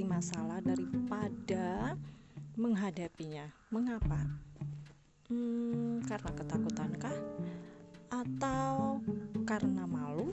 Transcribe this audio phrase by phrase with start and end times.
[0.00, 1.92] masalah daripada
[2.56, 3.52] menghadapinya.
[3.68, 4.24] Mengapa?
[5.28, 7.18] Hmm, karena ketakutan kah?
[8.08, 9.04] Atau
[9.44, 10.32] karena malu?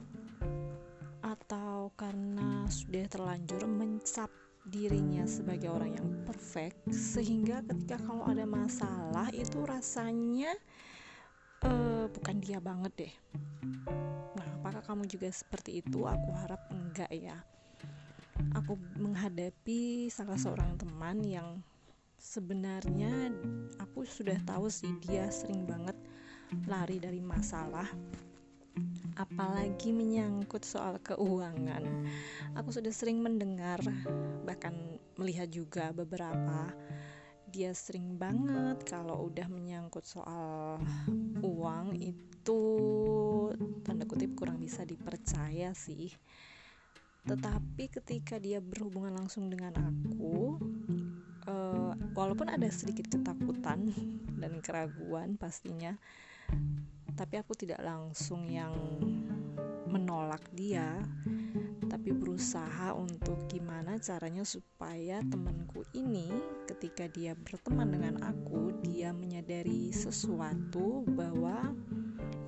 [1.20, 4.32] Atau karena sudah terlanjur mencap
[4.64, 10.56] dirinya sebagai orang yang perfect sehingga ketika kalau ada masalah itu rasanya
[11.68, 13.14] uh, bukan dia banget deh.
[14.40, 16.06] Nah, apakah kamu juga seperti itu?
[16.06, 17.40] Aku harap enggak ya.
[18.56, 21.62] Aku menghadapi salah seorang teman yang
[22.20, 23.32] sebenarnya
[23.80, 25.96] aku sudah tahu sih dia sering banget
[26.68, 27.88] lari dari masalah
[29.20, 31.84] apalagi menyangkut soal keuangan.
[32.56, 33.84] Aku sudah sering mendengar
[34.48, 34.76] bahkan
[35.20, 36.72] melihat juga beberapa
[37.50, 40.78] dia sering banget kalau udah menyangkut soal
[41.42, 42.62] uang itu
[43.82, 46.14] tanda kutip kurang bisa dipercaya sih
[47.28, 50.60] tetapi ketika dia berhubungan langsung dengan aku
[51.50, 53.92] uh, walaupun ada sedikit ketakutan
[54.42, 55.96] dan keraguan pastinya
[57.20, 58.72] tapi aku tidak langsung yang
[59.90, 61.02] menolak dia
[62.10, 66.26] tapi berusaha untuk gimana caranya supaya temanku ini
[66.66, 71.70] ketika dia berteman dengan aku dia menyadari sesuatu bahwa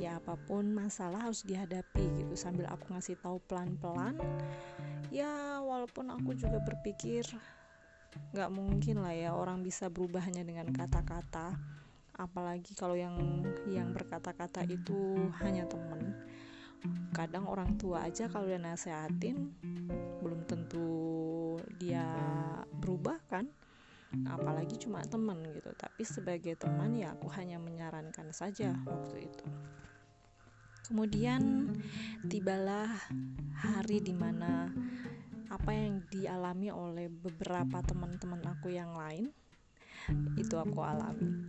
[0.01, 2.33] ya apa pun masalah harus dihadapi gitu.
[2.33, 4.17] Sambil aku ngasih tahu pelan-pelan
[5.13, 7.21] ya walaupun aku juga berpikir
[8.33, 11.53] nggak mungkin lah ya orang bisa berubah hanya dengan kata-kata.
[12.17, 16.17] Apalagi kalau yang yang berkata-kata itu hanya temen
[17.11, 19.53] kadang orang tua aja kalau udah nasehatin
[20.21, 20.89] belum tentu
[21.77, 22.05] dia
[22.81, 23.45] berubah kan.
[24.27, 29.45] Apalagi cuma teman gitu tapi sebagai teman ya aku hanya menyarankan saja waktu itu.
[30.91, 31.71] Kemudian
[32.27, 32.91] tibalah
[33.55, 34.67] hari di mana
[35.47, 39.31] apa yang dialami oleh beberapa teman-teman aku yang lain
[40.35, 41.47] itu aku alami.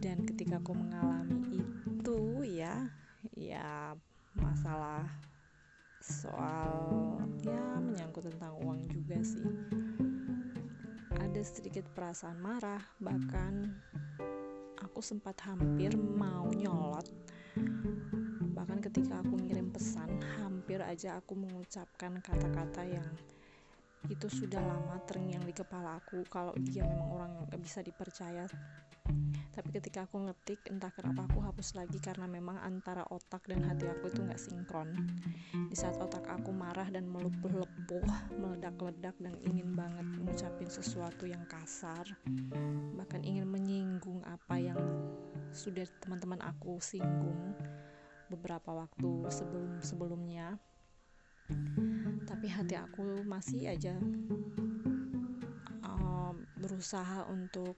[0.00, 1.60] Dan ketika aku mengalami
[2.00, 2.88] itu ya
[3.36, 3.92] ya
[4.40, 5.06] masalah
[6.02, 9.46] soal ya menyangkut tentang uang juga sih.
[11.18, 13.74] Ada sedikit perasaan marah bahkan
[14.80, 17.06] aku sempat hampir mau nyolot.
[18.54, 23.08] Bahkan ketika aku ngirim pesan hampir aja aku mengucapkan kata-kata yang
[24.06, 26.22] itu sudah lama terngiang di kepala aku.
[26.30, 28.46] Kalau dia memang orang yang bisa dipercaya
[29.58, 33.90] tapi ketika aku ngetik entah kenapa aku hapus lagi karena memang antara otak dan hati
[33.90, 34.94] aku itu nggak sinkron.
[35.50, 38.06] Di saat otak aku marah dan melepuh-lepuh
[38.38, 42.06] meledak-ledak dan ingin banget mengucapin sesuatu yang kasar
[42.94, 44.78] bahkan ingin menyinggung apa yang
[45.50, 47.58] sudah teman-teman aku singgung
[48.30, 50.54] beberapa waktu sebelum sebelumnya.
[52.30, 53.98] Tapi hati aku masih aja
[55.82, 56.30] uh,
[56.62, 57.74] berusaha untuk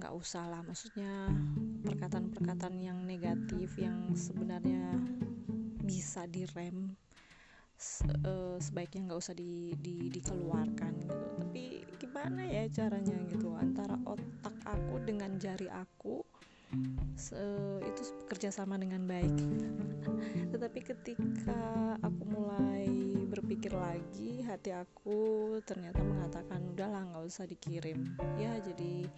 [0.00, 1.28] nggak usah lah maksudnya
[1.84, 4.96] perkataan-perkataan yang negatif yang sebenarnya
[5.84, 6.96] bisa direm
[7.80, 11.26] se uh, sebaiknya nggak usah di, di, dikeluarkan gitu.
[11.40, 11.64] Tapi
[12.00, 13.56] gimana ya caranya gitu?
[13.56, 16.24] Antara otak aku dengan jari aku
[17.82, 19.32] itu bekerja sama dengan baik.
[20.52, 21.60] Tetapi ketika
[21.98, 22.86] aku mulai
[23.26, 28.14] berpikir lagi hati aku ternyata mengatakan udahlah nggak usah dikirim.
[28.38, 29.08] Ya jadi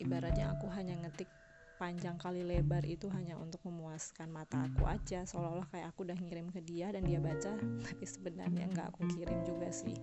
[0.00, 1.28] ibaratnya aku hanya ngetik
[1.76, 5.28] panjang kali lebar itu hanya untuk memuaskan mata aku aja.
[5.28, 7.52] Seolah-olah kayak aku udah ngirim ke dia dan dia baca
[7.86, 9.96] tapi sebenarnya nggak aku kirim juga sih.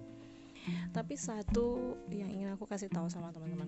[0.95, 3.67] Tapi satu yang ingin aku kasih tahu sama teman-teman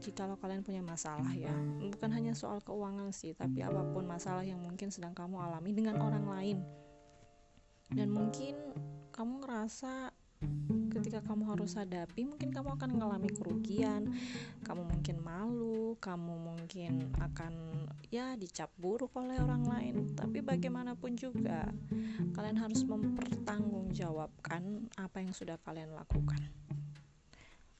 [0.00, 4.56] jikalau kalian punya masalah ya bukan hanya soal keuangan sih tapi apa pun masalah yang
[4.56, 6.58] mungkin sedang kamu alami dengan orang lain.
[7.90, 8.54] Dan mungkin
[9.10, 10.14] kamu ngerasa
[10.90, 14.12] ketika kamu harus hadapi mungkin kamu akan mengalami kerugian
[14.66, 17.52] kamu mungkin malu kamu mungkin akan
[18.10, 19.96] ya dicap buruk oleh orang lain.
[20.18, 21.70] Tapi bagaimanapun juga
[22.34, 26.42] kalian harus mempertanggungjawabkan apa yang sudah kalian lakukan.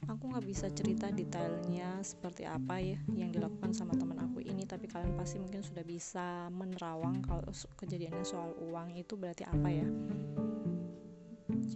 [0.08, 4.90] Aku nggak bisa cerita detailnya seperti apa ya yang dilakukan sama teman aku ini tapi
[4.90, 7.46] kalian pasti mungkin sudah bisa menerawang kalau
[7.78, 9.86] kejadiannya soal uang itu berarti apa ya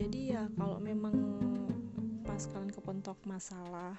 [0.04, 1.16] jadi ya kalau memang
[2.28, 3.96] pas kalian kepentok masalah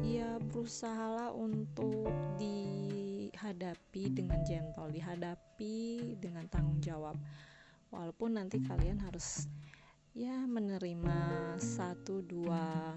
[0.00, 2.08] ya berusahalah untuk
[2.40, 7.20] dihadapi dengan gentle dihadapi dengan tanggung jawab.
[7.92, 9.44] Walaupun nanti kalian harus
[10.16, 11.20] ya menerima
[11.60, 12.96] satu dua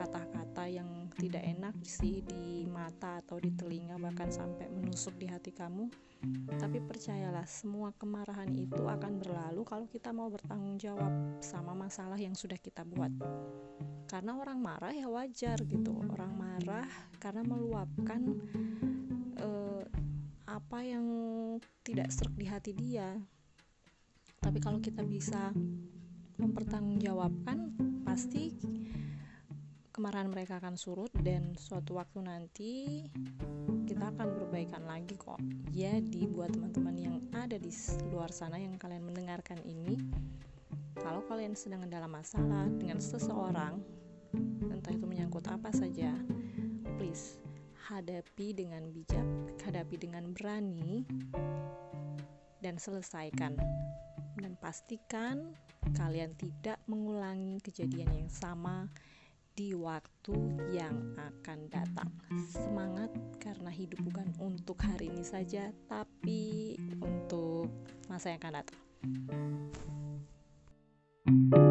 [0.00, 5.28] patah kata yang tidak enak sih di mata atau di telinga bahkan sampai menusuk di
[5.28, 5.92] hati kamu.
[6.56, 11.12] Tapi percayalah semua kemarahan itu akan berlalu kalau kita mau bertanggung jawab
[11.44, 13.12] sama masalah yang sudah kita buat.
[14.08, 15.92] Karena orang marah ya wajar gitu.
[16.16, 16.88] Orang marah
[17.20, 18.40] karena meluapkan
[19.36, 19.84] uh,
[20.48, 21.04] apa yang
[21.84, 23.20] tidak serak di hati dia.
[24.40, 25.52] Tapi kalau kita bisa
[26.38, 28.54] mempertanggungjawabkan pasti
[29.94, 32.72] kemarahan mereka akan surut dan suatu waktu nanti
[33.86, 35.38] kita akan berbaikan lagi kok.
[35.70, 37.70] Jadi buat teman-teman yang ada di
[38.10, 39.98] luar sana yang kalian mendengarkan ini
[40.98, 43.82] kalau kalian sedang dalam masalah dengan seseorang
[44.70, 46.14] entah itu menyangkut apa saja
[46.98, 47.38] please
[47.90, 49.26] hadapi dengan bijak
[49.66, 51.04] hadapi dengan berani
[52.62, 53.58] dan selesaikan
[54.38, 55.54] dan pastikan
[55.94, 58.88] kalian tidak mengulangi kejadian yang sama
[59.54, 60.34] di waktu
[60.74, 62.10] yang akan datang.
[62.50, 67.70] Semangat karena hidup bukan untuk hari ini saja, tapi untuk
[68.10, 68.80] masa yang akan datang.
[71.24, 71.63] thank you